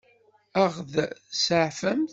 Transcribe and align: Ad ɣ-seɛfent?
Ad 0.63 0.71
ɣ-seɛfent? 1.09 2.09